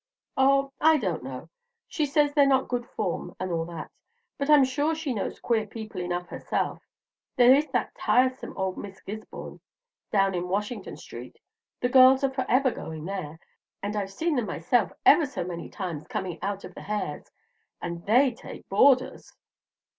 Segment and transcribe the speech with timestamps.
[0.35, 1.47] "Oh, I don't know,
[1.87, 3.91] she says they're not good form, and all that;
[4.39, 6.81] but I'm sure she knows queer people enough herself.
[7.35, 9.59] There is that tiresome old Miss Gisborne
[10.11, 11.37] down in Washington Street,
[11.81, 13.37] the girls are forever going there;
[13.83, 17.29] and I've seen them myself ever so many times coming out of the Hares',
[17.79, 19.31] and they take boarders!"